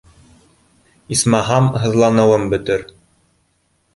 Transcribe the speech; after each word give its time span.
Исмаһам, 1.15 1.69
һыҙланыуым 1.83 2.49
бөтөр. 2.55 2.89